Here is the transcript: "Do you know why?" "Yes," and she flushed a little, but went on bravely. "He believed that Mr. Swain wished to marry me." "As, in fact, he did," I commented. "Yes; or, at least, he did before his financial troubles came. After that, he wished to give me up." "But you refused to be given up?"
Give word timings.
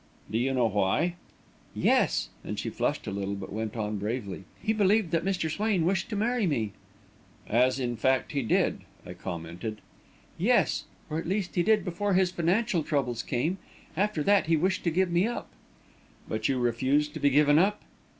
"Do 0.31 0.39
you 0.39 0.51
know 0.55 0.65
why?" 0.65 1.13
"Yes," 1.75 2.29
and 2.43 2.57
she 2.57 2.71
flushed 2.71 3.05
a 3.05 3.11
little, 3.11 3.35
but 3.35 3.53
went 3.53 3.75
on 3.77 3.99
bravely. 3.99 4.45
"He 4.59 4.73
believed 4.73 5.11
that 5.11 5.23
Mr. 5.23 5.47
Swain 5.47 5.85
wished 5.85 6.09
to 6.09 6.15
marry 6.15 6.47
me." 6.47 6.71
"As, 7.47 7.79
in 7.79 7.95
fact, 7.97 8.31
he 8.31 8.41
did," 8.41 8.79
I 9.05 9.13
commented. 9.13 9.79
"Yes; 10.39 10.85
or, 11.07 11.19
at 11.19 11.27
least, 11.27 11.53
he 11.53 11.61
did 11.61 11.85
before 11.85 12.15
his 12.15 12.31
financial 12.31 12.81
troubles 12.81 13.21
came. 13.21 13.59
After 13.95 14.23
that, 14.23 14.47
he 14.47 14.57
wished 14.57 14.83
to 14.85 14.89
give 14.89 15.11
me 15.11 15.27
up." 15.27 15.51
"But 16.27 16.49
you 16.49 16.57
refused 16.57 17.13
to 17.13 17.19
be 17.19 17.29
given 17.29 17.59
up?" 17.59 17.81